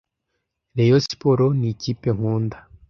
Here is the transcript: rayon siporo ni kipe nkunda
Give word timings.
rayon 0.75 0.99
siporo 1.05 1.47
ni 1.59 1.71
kipe 1.81 2.09
nkunda 2.17 2.57